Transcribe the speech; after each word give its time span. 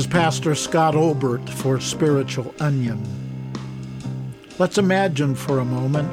Is 0.00 0.06
Pastor 0.06 0.54
Scott 0.54 0.94
Olbert 0.94 1.46
for 1.46 1.78
Spiritual 1.78 2.54
Onion. 2.58 3.04
Let's 4.58 4.78
imagine 4.78 5.34
for 5.34 5.58
a 5.58 5.64
moment. 5.66 6.10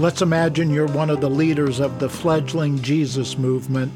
Let's 0.00 0.20
imagine 0.20 0.68
you're 0.70 0.88
one 0.88 1.10
of 1.10 1.20
the 1.20 1.30
leaders 1.30 1.78
of 1.78 2.00
the 2.00 2.08
fledgling 2.08 2.82
Jesus 2.82 3.38
movement 3.38 3.92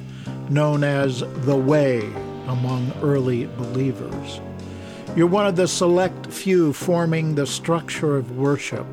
known 0.50 0.85
as 0.85 1.18
the 1.18 1.57
Way 1.57 2.07
among 2.46 2.93
early 3.03 3.46
believers. 3.46 4.40
You're 5.16 5.27
one 5.27 5.49
of 5.49 5.57
the 5.57 5.66
select 5.66 6.29
few 6.29 6.72
forming 6.72 7.35
the 7.35 7.49
structure 7.49 8.16
of 8.16 8.36
worship. 8.36 8.86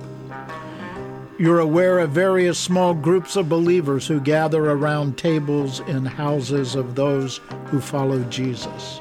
You're 1.38 1.60
aware 1.60 2.00
of 2.00 2.10
various 2.10 2.58
small 2.58 2.96
groups 2.96 3.36
of 3.36 3.48
believers 3.48 4.08
who 4.08 4.22
gather 4.22 4.72
around 4.72 5.20
tables 5.20 5.82
in 5.82 6.04
houses 6.04 6.74
of 6.74 6.96
those 6.96 7.42
who 7.68 7.80
follow 7.80 8.24
Jesus. 8.24 9.00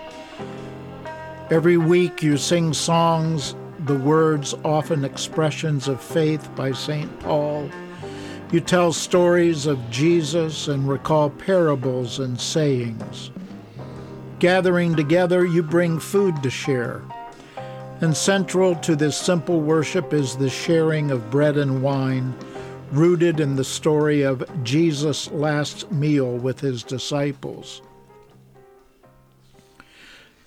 Every 1.50 1.77
week 1.77 2.22
you 2.22 2.36
sing 2.36 2.72
songs, 2.72 3.56
the 3.80 3.96
words, 3.96 4.54
often 4.64 5.04
expressions 5.04 5.88
of 5.88 6.00
faith 6.00 6.48
by 6.54 6.70
St. 6.70 7.18
Paul. 7.18 7.68
You 8.52 8.60
tell 8.60 8.92
stories 8.92 9.66
of 9.66 9.91
Jesus 9.91 10.68
and 10.68 10.88
recall 10.88 11.28
parables 11.28 12.20
and 12.20 12.41
sayings. 12.41 13.32
Gathering 14.38 14.94
together, 14.94 15.44
you 15.44 15.64
bring 15.64 15.98
food 15.98 16.41
to 16.44 16.50
share. 16.50 17.02
And 18.00 18.16
central 18.16 18.77
to 18.77 18.94
this 18.94 19.16
simple 19.16 19.60
worship 19.60 20.12
is 20.12 20.36
the 20.36 20.48
sharing 20.48 21.10
of 21.10 21.32
bread 21.32 21.56
and 21.56 21.82
wine, 21.82 22.32
rooted 22.92 23.41
in 23.41 23.56
the 23.56 23.64
story 23.64 24.22
of 24.22 24.44
Jesus' 24.62 25.28
last 25.32 25.91
meal 25.91 26.36
with 26.36 26.60
his 26.60 26.84
disciples. 26.84 27.82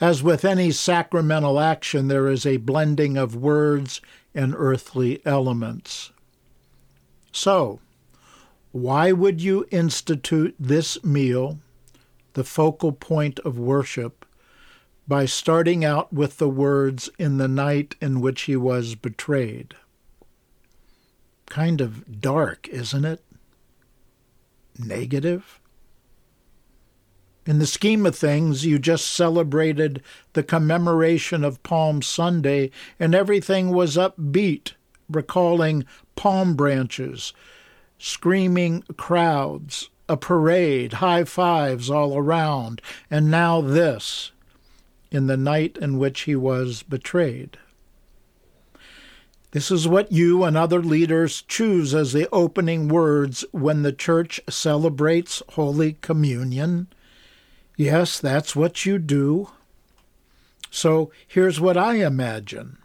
As 0.04 0.22
with 0.22 0.44
any 0.44 0.70
sacramental 0.72 1.62
action, 1.62 2.10
there 2.10 2.28
is 2.28 2.46
a 2.46 2.58
blending 2.58 3.16
of 3.16 3.38
words 3.38 4.02
and 4.36 4.54
earthly 4.54 5.26
elements. 5.26 6.12
So, 7.32 7.80
why 8.74 9.14
would 9.14 9.42
you 9.42 9.66
institute 9.72 10.56
this 10.60 11.02
meal, 11.06 11.60
the 12.34 12.44
focal 12.44 12.92
point 12.92 13.40
of 13.46 13.58
worship, 13.58 14.26
by 15.08 15.26
starting 15.26 15.86
out 15.86 16.12
with 16.12 16.38
the 16.38 16.50
words, 16.50 17.10
in 17.18 17.38
the 17.38 17.48
night 17.48 17.96
in 18.02 18.20
which 18.20 18.42
he 18.42 18.58
was 18.58 18.96
betrayed? 18.96 19.74
Kind 21.46 21.80
of 21.80 22.20
dark, 22.20 22.68
isn't 22.68 23.06
it? 23.06 23.24
Negative? 24.78 25.62
In 27.46 27.60
the 27.60 27.66
scheme 27.66 28.06
of 28.06 28.16
things, 28.16 28.66
you 28.66 28.80
just 28.80 29.06
celebrated 29.08 30.02
the 30.32 30.44
commemoration 30.44 31.44
of 31.44 31.62
Palm 31.62 32.02
Sunday, 32.02 32.72
and 32.98 33.14
everything 33.14 33.72
was 33.72 33.98
upbeat, 33.98 34.74
recalling 35.10 35.84
palm 36.16 36.56
branches, 36.56 37.34
screaming 37.98 38.84
crowds, 38.96 39.90
a 40.08 40.16
parade, 40.16 40.94
high 40.94 41.26
fives 41.26 41.90
all 41.90 42.18
around, 42.18 42.82
and 43.12 43.30
now 43.30 43.60
this, 43.60 44.32
in 45.12 45.28
the 45.28 45.38
night 45.38 45.78
in 45.82 45.98
which 45.98 46.22
he 46.22 46.38
was 46.38 46.82
betrayed. 46.84 47.58
This 49.52 49.70
is 49.70 49.88
what 49.88 50.14
you 50.14 50.46
and 50.46 50.58
other 50.58 50.82
leaders 50.82 51.44
choose 51.44 51.94
as 51.94 52.14
the 52.14 52.28
opening 52.32 52.88
words 52.88 53.44
when 53.52 53.84
the 53.84 53.92
church 53.92 54.42
celebrates 54.50 55.44
Holy 55.50 55.94
Communion 56.02 56.88
Yes, 57.76 58.20
that's 58.20 58.56
what 58.56 58.86
you 58.86 59.00
do. 59.00 59.50
So 60.70 61.12
here's 61.28 61.60
what 61.60 61.78
I 61.78 61.96
imagine. 61.96 62.78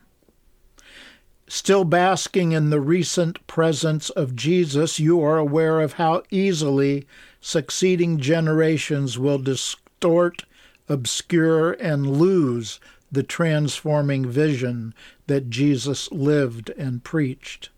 Still 1.47 1.85
basking 1.85 2.53
in 2.53 2.69
the 2.69 2.81
recent 2.81 3.47
presence 3.47 4.11
of 4.11 4.37
Jesus, 4.37 5.01
you 5.01 5.23
are 5.23 5.39
aware 5.39 5.81
of 5.81 5.95
how 5.95 6.23
easily 6.31 7.07
succeeding 7.41 8.19
generations 8.19 9.19
will 9.19 9.39
distort, 9.39 10.45
obscure, 10.89 11.73
and 11.73 12.19
lose 12.19 12.81
the 13.11 13.23
transforming 13.23 14.29
vision 14.29 14.93
that 15.27 15.49
Jesus 15.49 16.13
lived 16.13 16.69
and 16.77 17.03
preached. 17.03 17.71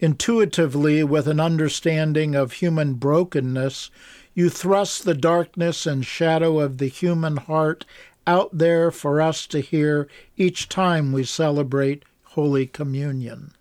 Intuitively, 0.00 1.02
with 1.02 1.26
an 1.26 1.40
understanding 1.40 2.34
of 2.34 2.52
human 2.52 2.94
brokenness, 2.94 3.90
you 4.34 4.50
thrust 4.50 5.04
the 5.04 5.14
darkness 5.14 5.86
and 5.86 6.04
shadow 6.04 6.58
of 6.58 6.78
the 6.78 6.88
human 6.88 7.36
heart 7.36 7.84
out 8.26 8.56
there 8.56 8.90
for 8.90 9.20
us 9.20 9.46
to 9.46 9.60
hear 9.60 10.08
each 10.36 10.68
time 10.68 11.12
we 11.12 11.22
celebrate 11.22 12.04
Holy 12.24 12.66
Communion. 12.66 13.52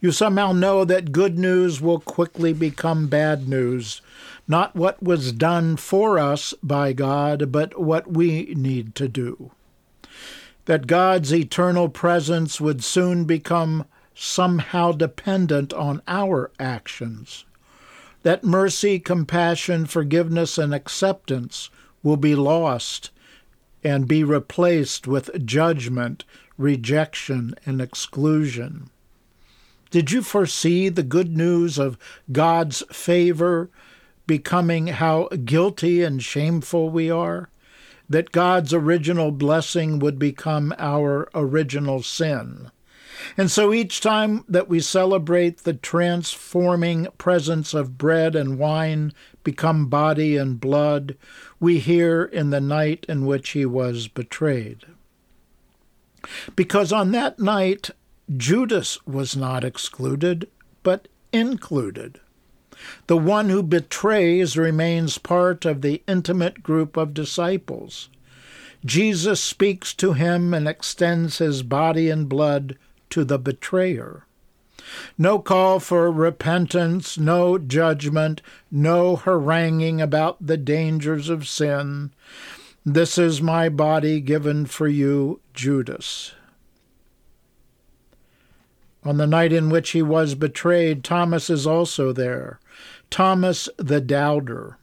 You 0.00 0.12
somehow 0.12 0.52
know 0.52 0.84
that 0.84 1.12
good 1.12 1.38
news 1.38 1.80
will 1.80 2.00
quickly 2.00 2.52
become 2.52 3.06
bad 3.06 3.48
news, 3.48 4.02
not 4.46 4.74
what 4.74 5.02
was 5.02 5.32
done 5.32 5.76
for 5.76 6.18
us 6.18 6.52
by 6.62 6.92
God, 6.92 7.50
but 7.52 7.80
what 7.80 8.12
we 8.12 8.52
need 8.56 8.94
to 8.96 9.08
do. 9.08 9.52
That 10.66 10.86
God's 10.86 11.32
eternal 11.32 11.88
presence 11.88 12.60
would 12.60 12.84
soon 12.84 13.24
become 13.24 13.86
somehow 14.14 14.92
dependent 14.92 15.72
on 15.72 16.02
our 16.06 16.50
actions 16.58 17.44
that 18.22 18.44
mercy, 18.44 18.98
compassion, 18.98 19.86
forgiveness, 19.86 20.58
and 20.58 20.74
acceptance 20.74 21.70
will 22.02 22.16
be 22.16 22.34
lost 22.34 23.10
and 23.84 24.06
be 24.06 24.22
replaced 24.22 25.06
with 25.06 25.44
judgment, 25.44 26.24
rejection, 26.56 27.54
and 27.66 27.80
exclusion. 27.80 28.90
Did 29.90 30.10
you 30.10 30.22
foresee 30.22 30.88
the 30.88 31.02
good 31.02 31.36
news 31.36 31.78
of 31.78 31.98
God's 32.30 32.82
favor 32.90 33.70
becoming 34.26 34.86
how 34.86 35.28
guilty 35.44 36.02
and 36.02 36.22
shameful 36.22 36.88
we 36.90 37.10
are? 37.10 37.50
That 38.08 38.32
God's 38.32 38.72
original 38.72 39.32
blessing 39.32 39.98
would 39.98 40.18
become 40.18 40.74
our 40.78 41.28
original 41.34 42.02
sin? 42.02 42.70
And 43.36 43.50
so 43.50 43.72
each 43.72 44.00
time 44.00 44.44
that 44.48 44.68
we 44.68 44.80
celebrate 44.80 45.58
the 45.58 45.74
transforming 45.74 47.08
presence 47.18 47.74
of 47.74 47.98
bread 47.98 48.34
and 48.34 48.58
wine 48.58 49.12
become 49.44 49.86
body 49.86 50.36
and 50.36 50.60
blood, 50.60 51.16
we 51.60 51.78
hear 51.78 52.24
in 52.24 52.50
the 52.50 52.60
night 52.60 53.06
in 53.08 53.26
which 53.26 53.50
he 53.50 53.66
was 53.66 54.08
betrayed. 54.08 54.84
Because 56.54 56.92
on 56.92 57.10
that 57.12 57.38
night, 57.38 57.90
Judas 58.36 59.04
was 59.06 59.36
not 59.36 59.64
excluded, 59.64 60.48
but 60.82 61.08
included. 61.32 62.20
The 63.06 63.16
one 63.16 63.48
who 63.48 63.62
betrays 63.62 64.56
remains 64.56 65.18
part 65.18 65.64
of 65.64 65.82
the 65.82 66.02
intimate 66.08 66.62
group 66.62 66.96
of 66.96 67.14
disciples. 67.14 68.08
Jesus 68.84 69.40
speaks 69.40 69.94
to 69.94 70.14
him 70.14 70.52
and 70.52 70.66
extends 70.66 71.38
his 71.38 71.62
body 71.62 72.10
and 72.10 72.28
blood 72.28 72.76
to 73.12 73.24
the 73.24 73.38
betrayer. 73.38 74.26
No 75.16 75.38
call 75.38 75.80
for 75.80 76.10
repentance, 76.10 77.16
no 77.16 77.58
judgment, 77.58 78.42
no 78.70 79.16
haranguing 79.16 80.00
about 80.00 80.44
the 80.44 80.56
dangers 80.56 81.28
of 81.28 81.46
sin. 81.46 82.10
This 82.84 83.18
is 83.18 83.40
my 83.40 83.68
body 83.68 84.20
given 84.20 84.66
for 84.66 84.88
you, 84.88 85.40
Judas. 85.54 86.32
On 89.04 89.18
the 89.18 89.26
night 89.26 89.52
in 89.52 89.68
which 89.68 89.90
he 89.90 90.02
was 90.02 90.34
betrayed, 90.34 91.04
Thomas 91.04 91.50
is 91.50 91.66
also 91.66 92.12
there. 92.12 92.60
Thomas 93.10 93.68
the 93.76 94.00
doubter. 94.00 94.78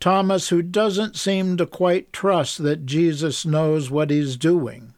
Thomas 0.00 0.50
who 0.50 0.62
doesn't 0.62 1.16
seem 1.16 1.56
to 1.56 1.66
quite 1.66 2.12
trust 2.12 2.62
that 2.62 2.86
Jesus 2.86 3.44
knows 3.44 3.90
what 3.90 4.10
he's 4.10 4.36
doing. 4.36 4.94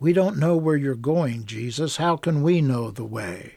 We 0.00 0.12
don't 0.12 0.38
know 0.38 0.56
where 0.56 0.76
you're 0.76 0.94
going, 0.94 1.44
Jesus. 1.44 1.96
How 1.96 2.16
can 2.16 2.42
we 2.42 2.60
know 2.60 2.90
the 2.90 3.04
way? 3.04 3.54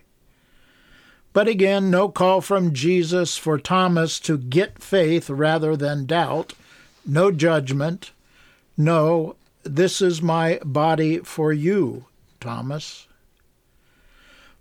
But 1.34 1.48
again, 1.48 1.90
no 1.90 2.10
call 2.10 2.42
from 2.42 2.74
Jesus 2.74 3.38
for 3.38 3.58
Thomas 3.58 4.20
to 4.22 4.38
get 4.38 4.82
faith 4.82 5.30
rather 5.30 5.78
than 5.78 6.06
doubt. 6.06 6.54
No 7.06 7.32
judgment. 7.32 8.12
No, 8.76 9.36
this 9.64 10.02
is 10.02 10.22
my 10.22 10.60
body 10.66 11.20
for 11.20 11.54
you, 11.54 12.06
Thomas. 12.40 13.08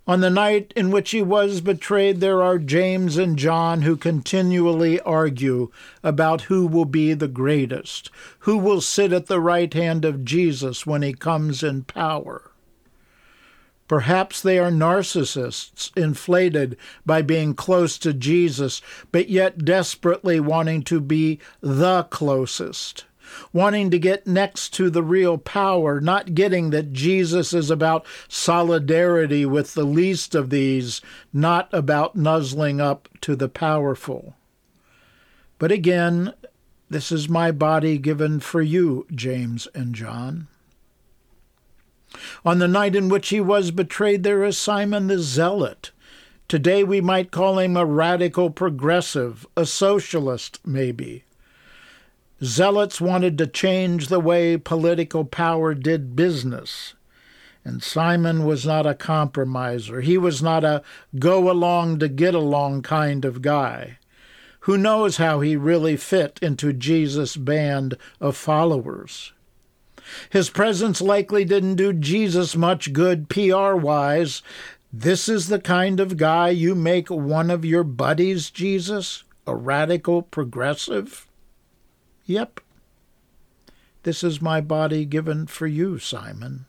On 0.06 0.20
the 0.20 0.30
night 0.30 0.72
in 0.74 0.90
which 0.90 1.10
he 1.10 1.22
was 1.22 1.60
betrayed, 1.60 2.20
there 2.20 2.42
are 2.42 2.58
James 2.58 3.16
and 3.16 3.38
John 3.38 3.82
who 3.82 3.96
continually 3.96 4.98
argue 5.00 5.70
about 6.02 6.42
who 6.42 6.66
will 6.66 6.86
be 6.86 7.12
the 7.12 7.28
greatest, 7.28 8.10
who 8.40 8.56
will 8.56 8.80
sit 8.80 9.12
at 9.12 9.26
the 9.26 9.40
right 9.40 9.72
hand 9.72 10.04
of 10.04 10.24
Jesus 10.24 10.86
when 10.86 11.02
he 11.02 11.12
comes 11.12 11.62
in 11.62 11.84
power. 11.84 12.50
Perhaps 13.90 14.40
they 14.40 14.56
are 14.58 14.70
narcissists, 14.70 15.90
inflated 15.96 16.76
by 17.04 17.22
being 17.22 17.54
close 17.54 17.98
to 17.98 18.14
Jesus, 18.14 18.80
but 19.10 19.28
yet 19.28 19.64
desperately 19.64 20.38
wanting 20.38 20.82
to 20.84 21.00
be 21.00 21.40
the 21.60 22.04
closest. 22.04 23.04
Wanting 23.52 23.90
to 23.90 23.98
get 23.98 24.26
next 24.26 24.74
to 24.74 24.90
the 24.90 25.02
real 25.02 25.38
power, 25.38 26.00
not 26.00 26.34
getting 26.34 26.70
that 26.70 26.92
Jesus 26.92 27.52
is 27.52 27.70
about 27.70 28.06
solidarity 28.28 29.44
with 29.44 29.74
the 29.74 29.84
least 29.84 30.34
of 30.34 30.50
these, 30.50 31.00
not 31.32 31.68
about 31.72 32.16
nuzzling 32.16 32.80
up 32.80 33.08
to 33.20 33.36
the 33.36 33.48
powerful. 33.48 34.34
But 35.58 35.70
again, 35.72 36.32
this 36.88 37.12
is 37.12 37.28
my 37.28 37.52
body 37.52 37.98
given 37.98 38.40
for 38.40 38.62
you, 38.62 39.06
James 39.14 39.68
and 39.74 39.94
John. 39.94 40.48
On 42.44 42.58
the 42.58 42.66
night 42.66 42.96
in 42.96 43.08
which 43.08 43.28
he 43.28 43.40
was 43.40 43.70
betrayed, 43.70 44.24
there 44.24 44.42
is 44.44 44.58
Simon 44.58 45.06
the 45.06 45.20
Zealot. 45.20 45.92
Today 46.48 46.82
we 46.82 47.00
might 47.00 47.30
call 47.30 47.60
him 47.60 47.76
a 47.76 47.86
radical 47.86 48.50
progressive, 48.50 49.46
a 49.56 49.64
socialist, 49.64 50.58
maybe. 50.66 51.22
Zealots 52.42 53.00
wanted 53.00 53.36
to 53.38 53.46
change 53.46 54.08
the 54.08 54.20
way 54.20 54.56
political 54.56 55.24
power 55.24 55.74
did 55.74 56.16
business. 56.16 56.94
And 57.64 57.82
Simon 57.82 58.46
was 58.46 58.64
not 58.64 58.86
a 58.86 58.94
compromiser. 58.94 60.00
He 60.00 60.16
was 60.16 60.42
not 60.42 60.64
a 60.64 60.82
go 61.18 61.50
along 61.50 61.98
to 61.98 62.08
get 62.08 62.34
along 62.34 62.82
kind 62.82 63.26
of 63.26 63.42
guy. 63.42 63.98
Who 64.60 64.78
knows 64.78 65.18
how 65.18 65.40
he 65.40 65.56
really 65.56 65.96
fit 65.96 66.38
into 66.40 66.72
Jesus' 66.72 67.36
band 67.36 67.96
of 68.20 68.36
followers? 68.36 69.32
His 70.30 70.48
presence 70.50 71.00
likely 71.00 71.44
didn't 71.44 71.76
do 71.76 71.92
Jesus 71.92 72.56
much 72.56 72.92
good 72.92 73.28
PR 73.28 73.74
wise. 73.74 74.42
This 74.92 75.28
is 75.28 75.48
the 75.48 75.60
kind 75.60 76.00
of 76.00 76.16
guy 76.16 76.48
you 76.48 76.74
make 76.74 77.10
one 77.10 77.50
of 77.50 77.64
your 77.64 77.84
buddies, 77.84 78.50
Jesus? 78.50 79.24
A 79.46 79.54
radical 79.54 80.22
progressive? 80.22 81.26
Yep. 82.26 82.60
This 84.02 84.24
is 84.24 84.40
my 84.40 84.60
body 84.60 85.04
given 85.04 85.46
for 85.46 85.66
you, 85.66 85.98
Simon. 85.98 86.66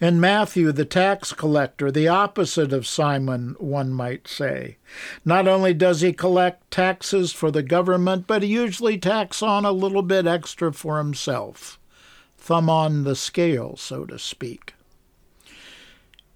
And 0.00 0.20
Matthew, 0.20 0.70
the 0.70 0.84
tax 0.84 1.32
collector, 1.32 1.90
the 1.90 2.08
opposite 2.08 2.72
of 2.72 2.86
Simon, 2.86 3.56
one 3.58 3.92
might 3.92 4.28
say. 4.28 4.76
Not 5.24 5.48
only 5.48 5.74
does 5.74 6.02
he 6.02 6.12
collect 6.12 6.70
taxes 6.70 7.32
for 7.32 7.50
the 7.50 7.62
government, 7.62 8.26
but 8.26 8.42
he 8.42 8.48
usually 8.48 8.98
tacks 8.98 9.42
on 9.42 9.64
a 9.64 9.72
little 9.72 10.02
bit 10.02 10.26
extra 10.26 10.72
for 10.72 10.98
himself. 10.98 11.78
Thumb 12.36 12.70
on 12.70 13.04
the 13.04 13.16
scale, 13.16 13.76
so 13.76 14.04
to 14.04 14.18
speak. 14.18 14.74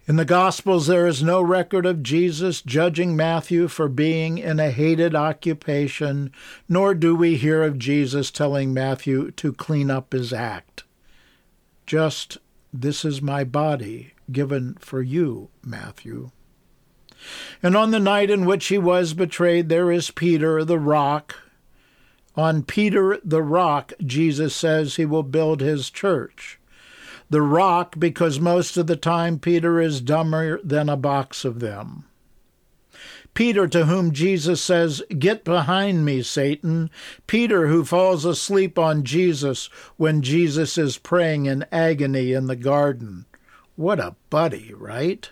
In 0.08 0.16
the 0.16 0.24
Gospels, 0.24 0.88
there 0.88 1.06
is 1.06 1.22
no 1.22 1.40
record 1.40 1.86
of 1.86 2.02
Jesus 2.02 2.60
judging 2.60 3.14
Matthew 3.14 3.68
for 3.68 3.88
being 3.88 4.36
in 4.38 4.58
a 4.58 4.72
hated 4.72 5.14
occupation, 5.14 6.32
nor 6.68 6.92
do 6.92 7.14
we 7.14 7.36
hear 7.36 7.62
of 7.62 7.78
Jesus 7.78 8.32
telling 8.32 8.74
Matthew 8.74 9.30
to 9.32 9.52
clean 9.52 9.92
up 9.92 10.12
his 10.12 10.32
act. 10.32 10.82
Just 11.86 12.38
this 12.72 13.04
is 13.04 13.22
my 13.22 13.44
body 13.44 14.14
given 14.32 14.76
for 14.80 15.02
you, 15.02 15.50
Matthew. 15.64 16.32
And 17.62 17.76
on 17.76 17.92
the 17.92 18.00
night 18.00 18.28
in 18.28 18.44
which 18.44 18.66
he 18.66 18.78
was 18.78 19.14
betrayed, 19.14 19.68
there 19.68 19.92
is 19.92 20.10
Peter 20.10 20.64
the 20.64 20.80
rock. 20.80 21.36
On 22.34 22.64
Peter 22.64 23.20
the 23.22 23.42
rock, 23.42 23.92
Jesus 24.04 24.56
says 24.56 24.96
he 24.96 25.06
will 25.06 25.22
build 25.22 25.60
his 25.60 25.90
church. 25.90 26.58
The 27.32 27.40
rock, 27.40 27.98
because 27.98 28.38
most 28.38 28.76
of 28.76 28.86
the 28.88 28.94
time 28.94 29.38
Peter 29.38 29.80
is 29.80 30.02
dumber 30.02 30.60
than 30.62 30.90
a 30.90 30.98
box 30.98 31.46
of 31.46 31.60
them. 31.60 32.04
Peter, 33.32 33.66
to 33.68 33.86
whom 33.86 34.12
Jesus 34.12 34.60
says, 34.60 35.02
Get 35.18 35.42
behind 35.42 36.04
me, 36.04 36.22
Satan. 36.22 36.90
Peter, 37.26 37.68
who 37.68 37.86
falls 37.86 38.26
asleep 38.26 38.78
on 38.78 39.02
Jesus 39.02 39.70
when 39.96 40.20
Jesus 40.20 40.76
is 40.76 40.98
praying 40.98 41.46
in 41.46 41.64
agony 41.72 42.34
in 42.34 42.48
the 42.48 42.54
garden. 42.54 43.24
What 43.76 43.98
a 43.98 44.14
buddy, 44.28 44.74
right? 44.74 45.30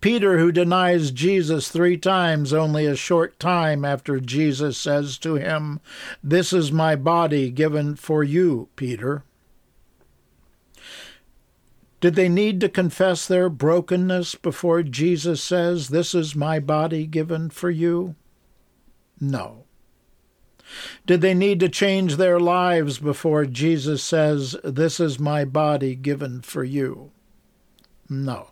Peter, 0.00 0.38
who 0.38 0.50
denies 0.50 1.10
Jesus 1.10 1.68
three 1.68 1.98
times 1.98 2.54
only 2.54 2.86
a 2.86 2.96
short 2.96 3.38
time 3.38 3.84
after 3.84 4.18
Jesus 4.18 4.78
says 4.78 5.18
to 5.18 5.34
him, 5.34 5.80
This 6.24 6.54
is 6.54 6.72
my 6.72 6.96
body 6.96 7.50
given 7.50 7.96
for 7.96 8.24
you, 8.24 8.70
Peter. 8.76 9.24
Did 12.00 12.14
they 12.14 12.28
need 12.28 12.60
to 12.60 12.68
confess 12.68 13.26
their 13.26 13.48
brokenness 13.48 14.36
before 14.36 14.82
Jesus 14.82 15.42
says, 15.42 15.88
This 15.88 16.14
is 16.14 16.36
my 16.36 16.60
body 16.60 17.06
given 17.06 17.50
for 17.50 17.70
you? 17.70 18.14
No. 19.20 19.64
Did 21.06 21.22
they 21.22 21.34
need 21.34 21.60
to 21.60 21.68
change 21.68 22.16
their 22.16 22.38
lives 22.38 22.98
before 22.98 23.46
Jesus 23.46 24.02
says, 24.02 24.56
This 24.62 25.00
is 25.00 25.18
my 25.18 25.44
body 25.44 25.96
given 25.96 26.42
for 26.42 26.62
you? 26.62 27.10
No. 28.08 28.50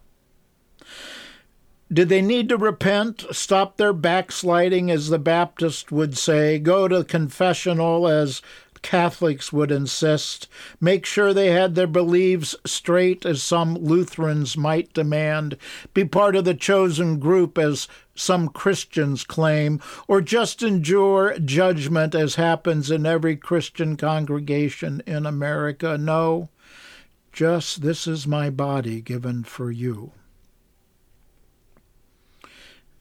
Did 1.92 2.08
they 2.08 2.22
need 2.22 2.48
to 2.48 2.56
repent, 2.56 3.26
stop 3.30 3.76
their 3.76 3.92
backsliding, 3.92 4.90
as 4.90 5.08
the 5.08 5.20
Baptist 5.20 5.92
would 5.92 6.18
say, 6.18 6.58
go 6.58 6.88
to 6.88 7.04
confessional, 7.04 8.08
as 8.08 8.42
Catholics 8.86 9.52
would 9.52 9.72
insist, 9.72 10.46
make 10.80 11.04
sure 11.04 11.34
they 11.34 11.50
had 11.50 11.74
their 11.74 11.88
beliefs 11.88 12.54
straight, 12.64 13.26
as 13.26 13.42
some 13.42 13.74
Lutherans 13.74 14.56
might 14.56 14.92
demand, 14.92 15.56
be 15.92 16.04
part 16.04 16.36
of 16.36 16.44
the 16.44 16.54
chosen 16.54 17.18
group, 17.18 17.58
as 17.58 17.88
some 18.14 18.48
Christians 18.48 19.24
claim, 19.24 19.80
or 20.06 20.20
just 20.20 20.62
endure 20.62 21.36
judgment, 21.40 22.14
as 22.14 22.36
happens 22.36 22.88
in 22.88 23.04
every 23.06 23.34
Christian 23.34 23.96
congregation 23.96 25.02
in 25.04 25.26
America. 25.26 25.98
No, 25.98 26.48
just 27.32 27.82
this 27.82 28.06
is 28.06 28.24
my 28.24 28.50
body 28.50 29.00
given 29.00 29.42
for 29.42 29.72
you. 29.72 30.12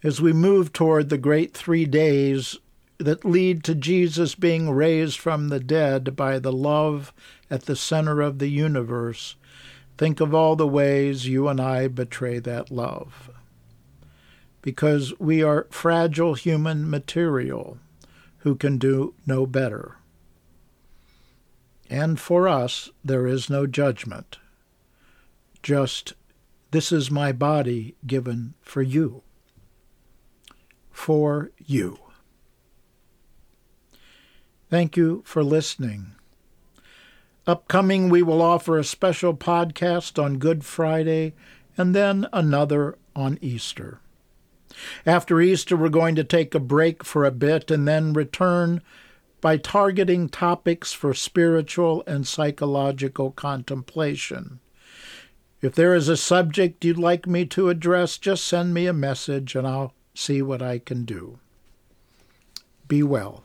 As 0.03 0.19
we 0.19 0.33
move 0.33 0.73
toward 0.73 1.09
the 1.09 1.19
great 1.19 1.53
three 1.53 1.85
days 1.85 2.57
that 2.97 3.25
lead 3.25 3.63
to 3.63 3.75
Jesus 3.75 4.35
being 4.35 4.69
raised 4.69 5.19
from 5.19 5.49
the 5.49 5.59
dead 5.59 6.15
by 6.15 6.39
the 6.39 6.51
love 6.51 7.13
at 7.49 7.63
the 7.63 7.75
center 7.75 8.21
of 8.21 8.39
the 8.39 8.47
universe, 8.47 9.35
think 9.97 10.19
of 10.19 10.33
all 10.33 10.55
the 10.55 10.67
ways 10.67 11.27
you 11.27 11.47
and 11.47 11.59
I 11.59 11.87
betray 11.87 12.39
that 12.39 12.71
love. 12.71 13.29
Because 14.61 15.13
we 15.19 15.43
are 15.43 15.67
fragile 15.69 16.33
human 16.33 16.89
material 16.89 17.77
who 18.39 18.55
can 18.55 18.77
do 18.77 19.13
no 19.25 19.45
better. 19.45 19.97
And 21.89 22.19
for 22.19 22.47
us, 22.47 22.89
there 23.03 23.27
is 23.27 23.49
no 23.49 23.67
judgment. 23.67 24.37
Just, 25.61 26.13
this 26.71 26.91
is 26.91 27.11
my 27.11 27.31
body 27.31 27.95
given 28.07 28.55
for 28.61 28.81
you. 28.81 29.21
For 30.91 31.51
you. 31.63 32.04
Thank 34.69 34.97
you 34.97 35.21
for 35.25 35.43
listening. 35.43 36.15
Upcoming, 37.47 38.09
we 38.09 38.23
will 38.23 38.41
offer 38.41 38.77
a 38.77 38.83
special 38.83 39.35
podcast 39.35 40.21
on 40.21 40.39
Good 40.39 40.65
Friday 40.65 41.33
and 41.77 41.93
then 41.93 42.27
another 42.33 42.97
on 43.15 43.37
Easter. 43.41 43.99
After 45.05 45.39
Easter, 45.39 45.77
we're 45.77 45.89
going 45.89 46.15
to 46.15 46.23
take 46.23 46.55
a 46.55 46.59
break 46.59 47.03
for 47.03 47.23
a 47.23 47.31
bit 47.31 47.69
and 47.69 47.87
then 47.87 48.13
return 48.13 48.81
by 49.39 49.57
targeting 49.57 50.27
topics 50.27 50.91
for 50.91 51.13
spiritual 51.13 52.03
and 52.07 52.25
psychological 52.25 53.31
contemplation. 53.31 54.59
If 55.61 55.75
there 55.75 55.93
is 55.93 56.09
a 56.09 56.17
subject 56.17 56.83
you'd 56.83 56.97
like 56.97 57.27
me 57.27 57.45
to 57.45 57.69
address, 57.69 58.17
just 58.17 58.45
send 58.45 58.73
me 58.73 58.87
a 58.87 58.93
message 58.93 59.55
and 59.55 59.67
I'll 59.67 59.93
see 60.15 60.41
what 60.41 60.61
I 60.61 60.79
can 60.79 61.05
do. 61.05 61.39
Be 62.87 63.03
well. 63.03 63.44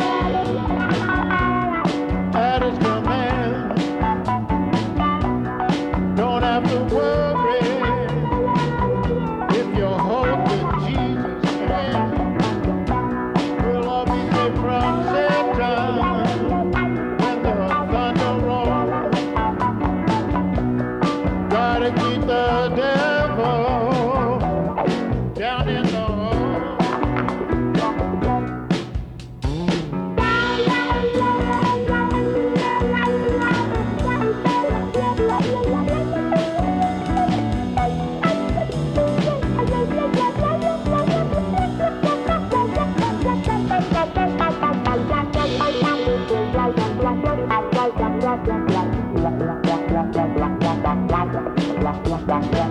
Bye. 51.91 52.70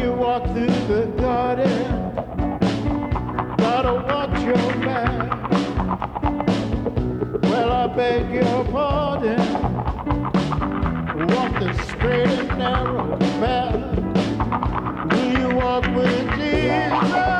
you 0.00 0.12
walk 0.12 0.44
through 0.44 0.66
the 0.66 1.06
garden, 1.18 2.14
gotta 3.58 3.94
watch 3.94 4.42
your 4.42 4.72
back. 4.84 5.50
Well, 7.42 7.72
I 7.72 7.86
beg 7.94 8.32
your 8.32 8.64
pardon. 8.66 9.40
Walk 11.34 11.52
the 11.60 11.72
straight 11.84 12.28
and 12.28 12.58
narrow 12.58 13.16
path. 13.40 13.74
Will 15.12 15.38
you 15.38 15.56
walk 15.56 15.84
with 15.94 16.30
Jesus? 16.36 17.39